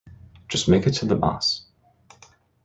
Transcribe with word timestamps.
Just 0.49 0.67
make 0.67 0.87
it 0.87 0.93
to 0.95 1.05
the 1.05 1.15
Meuse. 1.15 1.61